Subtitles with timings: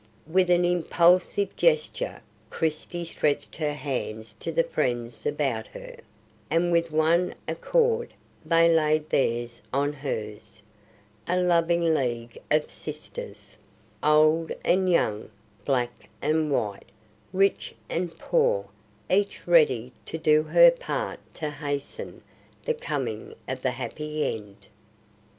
[0.25, 5.95] With an impulsive gesture Christie stretched her hands to the friends about her,
[6.49, 8.11] and with one accord
[8.43, 10.63] they laid theirs on hers,
[11.27, 13.59] a loving league of sisters,
[14.01, 15.29] old and young,
[15.65, 16.89] black and white,
[17.31, 18.65] rich and poor,
[19.07, 22.23] each ready to do her part to hasten
[22.65, 24.65] the coming of the happy end.